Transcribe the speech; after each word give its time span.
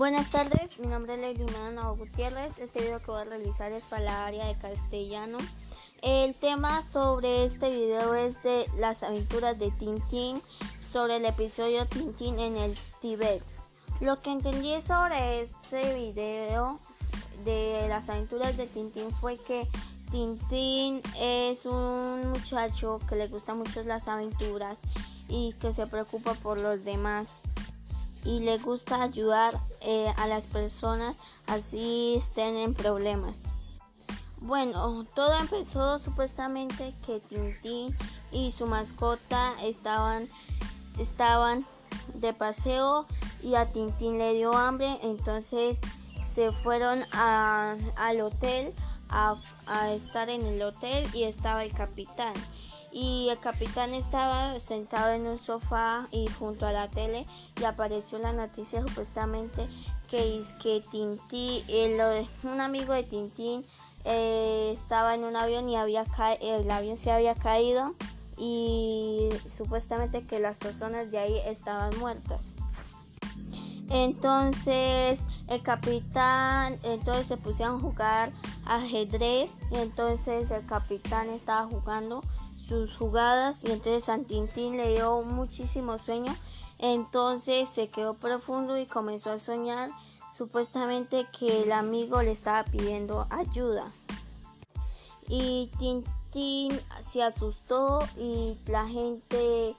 Buenas 0.00 0.30
tardes, 0.30 0.78
mi 0.78 0.86
nombre 0.86 1.12
es 1.30 1.38
Nava 1.74 1.90
Gutiérrez. 1.90 2.58
Este 2.58 2.80
video 2.80 3.00
que 3.00 3.10
voy 3.10 3.20
a 3.20 3.24
realizar 3.24 3.70
es 3.72 3.84
para 3.84 4.02
la 4.04 4.26
área 4.28 4.46
de 4.46 4.56
castellano. 4.56 5.36
El 6.00 6.34
tema 6.34 6.82
sobre 6.90 7.44
este 7.44 7.68
video 7.68 8.14
es 8.14 8.42
de 8.42 8.64
las 8.78 9.02
aventuras 9.02 9.58
de 9.58 9.70
Tintín 9.72 10.40
sobre 10.90 11.16
el 11.16 11.26
episodio 11.26 11.84
Tintín 11.84 12.38
en 12.38 12.56
el 12.56 12.74
Tíbet. 13.02 13.42
Lo 14.00 14.22
que 14.22 14.32
entendí 14.32 14.80
sobre 14.80 15.42
este 15.42 15.94
video 15.94 16.80
de 17.44 17.84
las 17.90 18.08
aventuras 18.08 18.56
de 18.56 18.66
Tintín 18.68 19.10
fue 19.10 19.36
que 19.36 19.68
Tintín 20.10 21.02
es 21.18 21.66
un 21.66 22.26
muchacho 22.30 23.00
que 23.06 23.16
le 23.16 23.28
gustan 23.28 23.58
mucho 23.58 23.82
las 23.82 24.08
aventuras 24.08 24.78
y 25.28 25.52
que 25.60 25.74
se 25.74 25.86
preocupa 25.86 26.32
por 26.32 26.56
los 26.56 26.86
demás 26.86 27.28
y 28.24 28.40
le 28.40 28.58
gusta 28.58 29.02
ayudar 29.02 29.58
eh, 29.80 30.12
a 30.16 30.26
las 30.26 30.46
personas 30.46 31.16
así 31.46 32.16
estén 32.16 32.56
en 32.56 32.74
problemas. 32.74 33.38
Bueno, 34.40 35.04
todo 35.14 35.34
empezó 35.38 35.98
supuestamente 35.98 36.94
que 37.04 37.20
Tintín 37.20 37.94
y 38.32 38.50
su 38.52 38.66
mascota 38.66 39.54
estaban, 39.62 40.28
estaban 40.98 41.66
de 42.14 42.32
paseo 42.32 43.06
y 43.42 43.54
a 43.54 43.66
Tintín 43.66 44.18
le 44.18 44.34
dio 44.34 44.54
hambre, 44.54 44.98
entonces 45.02 45.78
se 46.34 46.52
fueron 46.52 47.04
al 47.12 48.20
hotel 48.20 48.72
a, 49.10 49.36
a 49.66 49.92
estar 49.92 50.30
en 50.30 50.46
el 50.46 50.62
hotel 50.62 51.06
y 51.12 51.24
estaba 51.24 51.64
el 51.64 51.72
capitán 51.72 52.32
y 52.92 53.28
el 53.30 53.38
capitán 53.38 53.94
estaba 53.94 54.58
sentado 54.58 55.12
en 55.12 55.26
un 55.26 55.38
sofá 55.38 56.08
y 56.10 56.26
junto 56.26 56.66
a 56.66 56.72
la 56.72 56.88
tele 56.88 57.26
y 57.60 57.64
apareció 57.64 58.18
la 58.18 58.32
noticia 58.32 58.82
supuestamente 58.82 59.66
que 60.10 60.40
es 60.40 60.52
que 60.54 60.82
Tintín, 60.90 61.62
un 62.42 62.60
amigo 62.60 62.92
de 62.92 63.04
Tintín 63.04 63.64
eh, 64.04 64.72
estaba 64.74 65.14
en 65.14 65.24
un 65.24 65.36
avión 65.36 65.68
y 65.68 65.76
había 65.76 66.04
el 66.40 66.68
avión 66.70 66.96
se 66.96 67.12
había 67.12 67.34
caído 67.34 67.94
y 68.36 69.28
supuestamente 69.46 70.26
que 70.26 70.40
las 70.40 70.58
personas 70.58 71.10
de 71.10 71.18
ahí 71.18 71.38
estaban 71.46 71.96
muertas. 71.98 72.42
Entonces 73.88 75.20
el 75.48 75.62
capitán, 75.62 76.78
entonces 76.82 77.26
se 77.26 77.36
pusieron 77.36 77.76
a 77.76 77.80
jugar 77.80 78.32
ajedrez 78.64 79.50
y 79.70 79.76
entonces 79.76 80.50
el 80.50 80.64
capitán 80.66 81.28
estaba 81.28 81.66
jugando 81.66 82.22
sus 82.70 82.96
jugadas 82.96 83.64
y 83.64 83.72
entonces 83.72 84.04
San 84.04 84.24
Tintín 84.24 84.76
le 84.76 84.92
dio 84.92 85.22
muchísimo 85.22 85.98
sueño. 85.98 86.32
Entonces 86.78 87.68
se 87.68 87.88
quedó 87.88 88.14
profundo 88.14 88.78
y 88.78 88.86
comenzó 88.86 89.32
a 89.32 89.38
soñar 89.38 89.90
supuestamente 90.32 91.26
que 91.36 91.64
el 91.64 91.72
amigo 91.72 92.22
le 92.22 92.30
estaba 92.30 92.62
pidiendo 92.62 93.26
ayuda. 93.28 93.90
Y 95.28 95.72
Tintín 95.80 96.80
se 97.12 97.24
asustó 97.24 98.06
y 98.16 98.56
la 98.66 98.86
gente, 98.86 99.74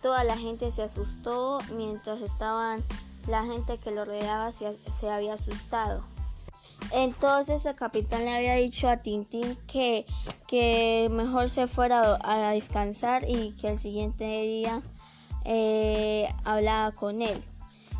toda 0.00 0.22
la 0.22 0.36
gente 0.36 0.70
se 0.70 0.84
asustó 0.84 1.58
mientras 1.76 2.20
estaban, 2.20 2.84
la 3.26 3.42
gente 3.42 3.78
que 3.78 3.90
lo 3.90 4.04
rodeaba 4.04 4.52
se, 4.52 4.78
se 4.96 5.10
había 5.10 5.34
asustado. 5.34 6.02
Entonces 6.92 7.64
el 7.66 7.74
capitán 7.74 8.24
le 8.24 8.34
había 8.34 8.54
dicho 8.54 8.88
a 8.88 8.98
Tintín 8.98 9.56
que, 9.66 10.06
que 10.46 11.08
mejor 11.10 11.50
se 11.50 11.66
fuera 11.66 12.18
a 12.22 12.52
descansar 12.52 13.28
y 13.28 13.52
que 13.52 13.68
el 13.68 13.78
siguiente 13.78 14.24
día 14.42 14.82
eh, 15.44 16.28
hablaba 16.44 16.92
con 16.92 17.22
él. 17.22 17.42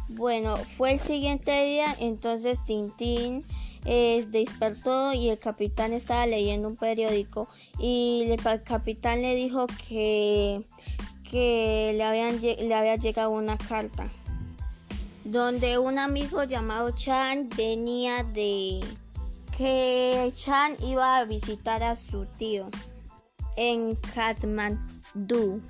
Bueno, 0.08 0.56
fue 0.56 0.92
el 0.92 0.98
siguiente 0.98 1.64
día, 1.64 1.94
entonces 1.98 2.64
Tintín 2.64 3.44
eh, 3.84 4.26
despertó 4.30 5.12
y 5.12 5.28
el 5.28 5.38
capitán 5.38 5.92
estaba 5.92 6.26
leyendo 6.26 6.68
un 6.68 6.76
periódico 6.76 7.48
y 7.78 8.26
el 8.26 8.62
capitán 8.62 9.20
le 9.20 9.34
dijo 9.34 9.66
que, 9.88 10.64
que 11.30 11.92
le, 11.94 12.04
habían, 12.04 12.40
le 12.40 12.74
había 12.74 12.96
llegado 12.96 13.30
una 13.30 13.58
carta 13.58 14.08
donde 15.30 15.76
un 15.76 15.98
amigo 15.98 16.44
llamado 16.44 16.90
Chan 16.92 17.50
venía 17.54 18.24
de 18.24 18.80
que 19.56 20.32
Chan 20.34 20.76
iba 20.82 21.18
a 21.18 21.24
visitar 21.24 21.82
a 21.82 21.96
su 21.96 22.24
tío 22.38 22.70
en 23.56 23.94
Kathmandu. 24.14 25.60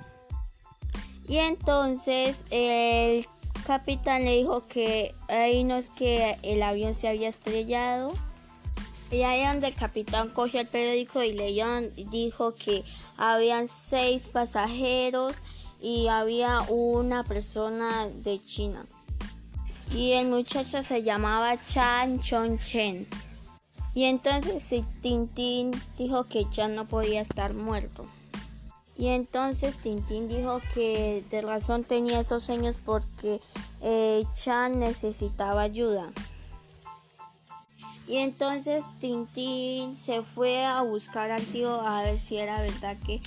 Y 1.27 1.39
entonces 1.39 2.45
el 2.51 3.27
capitán 3.67 4.25
le 4.25 4.37
dijo 4.37 4.69
que 4.69 5.13
ahí 5.27 5.65
no 5.65 5.77
es 5.77 5.91
que 5.91 6.39
el 6.43 6.63
avión 6.63 6.95
se 6.95 7.09
había 7.09 7.29
estrellado. 7.29 8.13
Y 9.11 9.23
ahí 9.23 9.45
donde 9.45 9.69
el 9.69 9.75
capitán 9.75 10.29
cogió 10.29 10.61
el 10.61 10.69
periódico 10.69 11.23
y 11.25 11.33
leyó, 11.33 11.67
dijo 12.11 12.55
que 12.55 12.85
habían 13.17 13.67
seis 13.67 14.31
pasajeros 14.31 15.43
y 15.81 16.07
había 16.07 16.61
una 16.69 17.25
persona 17.25 18.07
de 18.07 18.41
China 18.41 18.87
y 19.95 20.13
el 20.13 20.29
muchacho 20.29 20.83
se 20.83 21.03
llamaba 21.03 21.57
Chan 21.65 22.21
Chon 22.21 22.59
Chen. 22.59 23.07
Y 23.95 24.05
entonces 24.05 24.85
Tintín 25.03 25.71
dijo 25.97 26.25
que 26.25 26.49
Chan 26.51 26.75
no 26.75 26.87
podía 26.87 27.21
estar 27.21 27.55
muerto. 27.55 28.07
Y 28.97 29.09
entonces 29.09 29.77
Tintín 29.77 30.29
dijo 30.29 30.61
que 30.75 31.25
de 31.31 31.41
razón 31.41 31.85
tenía 31.85 32.21
esos 32.21 32.45
sueños 32.45 32.77
porque 32.85 33.41
eh, 33.81 34.25
Chan 34.35 34.79
necesitaba 34.79 35.63
ayuda. 35.63 36.11
Y 38.07 38.17
entonces 38.19 38.85
Tintín 39.01 39.97
se 39.97 40.23
fue 40.23 40.65
a 40.65 40.83
buscar 40.83 41.31
al 41.31 41.45
tío 41.45 41.81
a 41.81 42.03
ver 42.03 42.19
si 42.19 42.39
era 42.39 42.61
verdad 42.61 42.97
que 43.07 43.21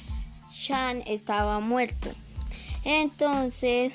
Chan 0.52 1.04
estaba 1.06 1.60
muerto. 1.60 2.10
Entonces 2.84 3.94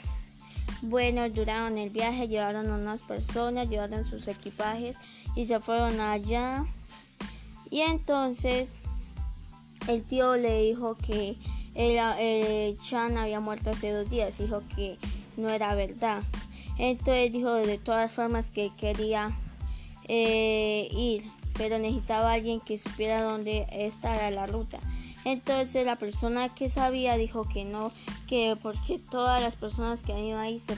bueno, 0.82 1.28
duraron 1.30 1.78
el 1.78 1.90
viaje, 1.90 2.28
llevaron 2.28 2.70
unas 2.70 3.02
personas, 3.02 3.68
llevaron 3.68 4.04
sus 4.04 4.28
equipajes 4.28 4.96
y 5.34 5.44
se 5.44 5.60
fueron 5.60 6.00
allá. 6.00 6.64
Y 7.70 7.80
entonces 7.80 8.76
el 9.88 10.02
tío 10.02 10.36
le 10.36 10.62
dijo 10.62 10.96
que 10.96 11.36
el, 11.74 12.76
Chan 12.78 13.16
había 13.18 13.40
muerto 13.40 13.70
hace 13.70 13.90
dos 13.90 14.08
días, 14.08 14.38
dijo 14.38 14.62
que 14.74 14.98
no 15.36 15.48
era 15.50 15.74
verdad. 15.74 16.22
Entonces 16.78 17.32
dijo 17.32 17.54
de 17.54 17.78
todas 17.78 18.12
formas 18.12 18.50
que 18.50 18.70
quería 18.76 19.30
eh, 20.08 20.88
ir, 20.92 21.24
pero 21.56 21.78
necesitaba 21.78 22.32
alguien 22.32 22.60
que 22.60 22.76
supiera 22.78 23.22
dónde 23.22 23.66
estaba 23.70 24.30
la 24.30 24.46
ruta. 24.46 24.78
Entonces 25.26 25.84
la 25.84 25.96
persona 25.96 26.54
que 26.54 26.68
sabía 26.68 27.16
dijo 27.16 27.48
que 27.48 27.64
no, 27.64 27.90
que 28.28 28.56
porque 28.62 29.00
todas 29.00 29.42
las 29.42 29.56
personas 29.56 30.04
que 30.04 30.16
ido 30.22 30.38
ahí 30.38 30.60
se 30.60 30.76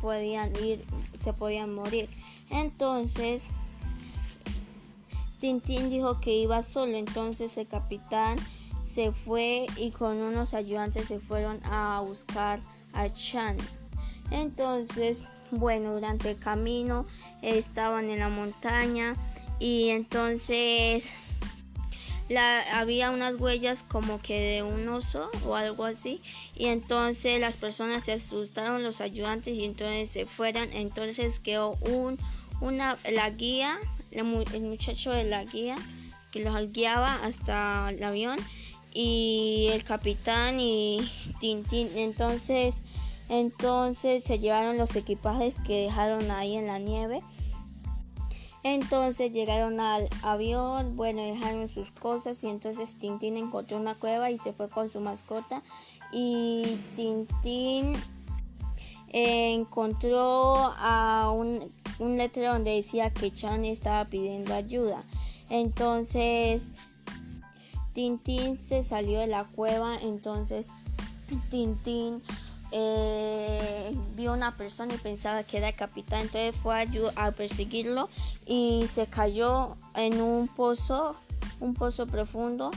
podían 0.00 0.52
ir, 0.62 0.84
se 1.20 1.32
podían 1.32 1.74
morir. 1.74 2.08
Entonces 2.48 3.48
Tintín 5.40 5.90
dijo 5.90 6.20
que 6.20 6.32
iba 6.32 6.62
solo, 6.62 6.96
entonces 6.96 7.56
el 7.56 7.66
capitán 7.66 8.36
se 8.88 9.10
fue 9.10 9.66
y 9.76 9.90
con 9.90 10.18
unos 10.18 10.54
ayudantes 10.54 11.06
se 11.06 11.18
fueron 11.18 11.58
a 11.64 12.00
buscar 12.06 12.60
a 12.92 13.10
Chan. 13.10 13.56
Entonces, 14.30 15.26
bueno, 15.50 15.94
durante 15.94 16.30
el 16.30 16.38
camino 16.38 17.04
estaban 17.42 18.10
en 18.10 18.20
la 18.20 18.28
montaña 18.28 19.16
y 19.58 19.88
entonces 19.88 21.14
había 22.36 23.10
unas 23.10 23.40
huellas 23.40 23.82
como 23.82 24.20
que 24.20 24.40
de 24.40 24.62
un 24.62 24.88
oso 24.88 25.30
o 25.46 25.56
algo 25.56 25.84
así 25.84 26.20
y 26.54 26.66
entonces 26.66 27.40
las 27.40 27.56
personas 27.56 28.04
se 28.04 28.12
asustaron 28.12 28.82
los 28.82 29.00
ayudantes 29.00 29.56
y 29.56 29.64
entonces 29.64 30.10
se 30.10 30.26
fueron 30.26 30.68
entonces 30.72 31.40
quedó 31.40 31.72
un 31.80 32.18
una 32.60 32.96
la 33.10 33.30
guía 33.30 33.78
el 34.10 34.24
muchacho 34.24 35.10
de 35.10 35.24
la 35.24 35.44
guía 35.44 35.76
que 36.30 36.42
los 36.42 36.72
guiaba 36.72 37.14
hasta 37.22 37.90
el 37.90 38.02
avión 38.02 38.38
y 38.94 39.68
el 39.72 39.84
capitán 39.84 40.60
y 40.60 40.98
Tintín. 41.40 41.90
Entonces 41.96 42.82
entonces 43.28 44.24
se 44.24 44.38
llevaron 44.38 44.76
los 44.76 44.96
equipajes 44.96 45.54
que 45.66 45.84
dejaron 45.84 46.30
ahí 46.30 46.56
en 46.56 46.66
la 46.66 46.78
nieve 46.78 47.22
entonces 48.64 49.32
llegaron 49.32 49.80
al 49.80 50.08
avión, 50.22 50.96
bueno, 50.96 51.22
dejaron 51.22 51.68
sus 51.68 51.90
cosas 51.90 52.42
y 52.44 52.48
entonces 52.48 52.94
Tintín 52.98 53.36
encontró 53.36 53.76
una 53.76 53.94
cueva 53.96 54.30
y 54.30 54.38
se 54.38 54.52
fue 54.52 54.68
con 54.68 54.88
su 54.88 55.00
mascota 55.00 55.62
y 56.12 56.78
Tintín 56.94 57.94
encontró 59.08 60.72
a 60.78 61.30
un, 61.34 61.70
un 61.98 62.16
letrero 62.16 62.52
donde 62.52 62.76
decía 62.76 63.10
que 63.10 63.32
Chan 63.32 63.64
estaba 63.64 64.04
pidiendo 64.04 64.54
ayuda. 64.54 65.04
Entonces 65.50 66.70
Tintín 67.92 68.56
se 68.56 68.82
salió 68.82 69.18
de 69.18 69.26
la 69.26 69.44
cueva, 69.44 69.96
entonces 70.00 70.68
Tintín 71.50 72.22
eh, 72.72 73.96
vio 74.16 74.32
una 74.32 74.56
persona 74.56 74.94
y 74.94 74.98
pensaba 74.98 75.44
que 75.44 75.58
era 75.58 75.68
el 75.68 75.76
capitán, 75.76 76.22
entonces 76.22 76.56
fue 76.56 76.74
a, 76.74 76.86
a 77.26 77.30
perseguirlo 77.32 78.08
y 78.46 78.84
se 78.88 79.06
cayó 79.06 79.76
en 79.94 80.20
un 80.20 80.48
pozo, 80.48 81.16
un 81.60 81.74
pozo 81.74 82.06
profundo 82.06 82.70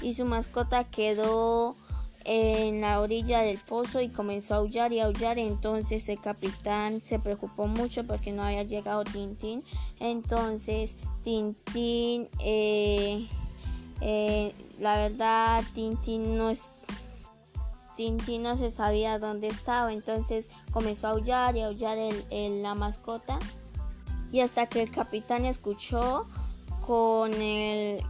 y 0.00 0.14
su 0.14 0.24
mascota 0.24 0.84
quedó 0.84 1.76
en 2.24 2.80
la 2.80 3.00
orilla 3.00 3.42
del 3.42 3.58
pozo 3.58 4.00
y 4.00 4.08
comenzó 4.08 4.54
a 4.54 4.56
aullar 4.58 4.92
y 4.92 5.00
aullar. 5.00 5.38
Entonces 5.38 6.08
el 6.08 6.20
capitán 6.20 7.00
se 7.00 7.18
preocupó 7.18 7.66
mucho 7.66 8.04
porque 8.04 8.32
no 8.32 8.42
había 8.42 8.62
llegado 8.62 9.04
Tintín. 9.04 9.64
Entonces 10.00 10.96
Tintín, 11.24 12.28
eh, 12.40 13.26
eh, 14.00 14.54
la 14.78 14.96
verdad, 14.96 15.62
Tintín 15.74 16.36
no 16.36 16.50
es 16.50 16.64
Tintín 17.96 18.42
no 18.42 18.56
se 18.56 18.70
sabía 18.70 19.18
dónde 19.18 19.48
estaba, 19.48 19.92
entonces 19.92 20.46
comenzó 20.70 21.08
a 21.08 21.10
aullar 21.10 21.56
y 21.56 21.62
aullar 21.62 21.98
el, 21.98 22.62
la 22.62 22.74
mascota. 22.74 23.38
Y 24.30 24.40
hasta 24.40 24.66
que 24.66 24.82
el 24.82 24.90
capitán 24.90 25.44
escuchó 25.44 26.26
con 26.86 27.32
el, 27.34 28.02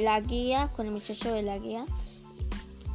la 0.00 0.20
guía, 0.20 0.70
con 0.74 0.86
el 0.86 0.92
muchacho 0.92 1.32
de 1.32 1.42
la 1.42 1.58
guía, 1.58 1.84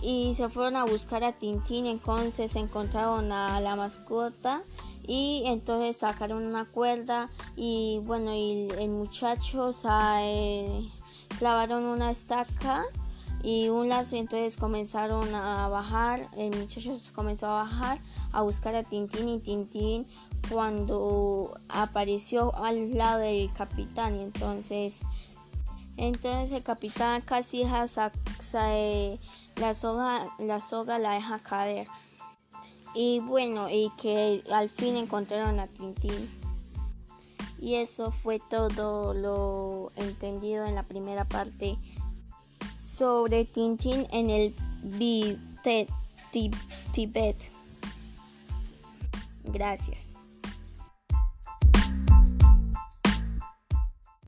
y 0.01 0.33
se 0.35 0.49
fueron 0.49 0.75
a 0.75 0.85
buscar 0.85 1.23
a 1.23 1.31
Tintín, 1.31 1.85
entonces 1.85 2.55
encontraron 2.55 3.31
a 3.31 3.59
la 3.59 3.75
mascota 3.75 4.61
y 5.07 5.43
entonces 5.45 5.97
sacaron 5.97 6.45
una 6.45 6.65
cuerda 6.65 7.29
y 7.55 8.01
bueno, 8.03 8.33
y 8.33 8.67
el 8.79 8.89
muchacho 8.89 9.71
eh, 10.19 10.89
clavaron 11.37 11.85
una 11.85 12.11
estaca 12.11 12.85
y 13.45 13.69
un 13.69 13.89
lazo 13.89 14.15
y 14.15 14.19
entonces 14.19 14.57
comenzaron 14.57 15.35
a 15.35 15.67
bajar, 15.67 16.27
el 16.35 16.49
muchacho 16.57 16.95
comenzó 17.13 17.45
a 17.45 17.63
bajar 17.63 17.99
a 18.31 18.41
buscar 18.41 18.73
a 18.73 18.81
Tintín 18.81 19.29
y 19.29 19.37
Tintín 19.37 20.07
cuando 20.49 21.55
apareció 21.69 22.55
al 22.55 22.95
lado 22.95 23.19
del 23.19 23.53
capitán 23.53 24.15
y 24.15 24.23
entonces 24.23 25.03
entonces 25.95 26.53
el 26.53 26.63
capitán 26.63 27.21
casi 27.21 27.61
eh, 27.61 29.19
la 29.57 29.73
soga, 29.75 30.21
la 30.39 30.59
soga 30.59 30.97
la 30.97 31.11
deja 31.11 31.37
caer. 31.37 31.87
Y 32.95 33.19
bueno, 33.19 33.69
y 33.69 33.91
que 34.01 34.43
al 34.51 34.69
fin 34.69 34.97
encontraron 34.97 35.59
a 35.59 35.67
Tintín. 35.67 36.29
Y 37.59 37.75
eso 37.75 38.11
fue 38.11 38.39
todo 38.39 39.13
lo 39.13 39.91
entendido 39.95 40.65
en 40.65 40.75
la 40.75 40.83
primera 40.83 41.25
parte 41.25 41.77
sobre 42.95 43.43
Tintín 43.43 44.07
en 44.11 44.29
el 44.29 44.55
Tibet. 46.93 47.35
Gracias. 49.43 50.14